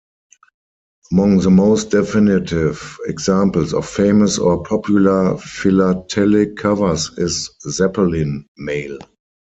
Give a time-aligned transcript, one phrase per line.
[1.11, 8.97] Among the most definitive examples of famous or popular philatelic covers is Zeppelin mail.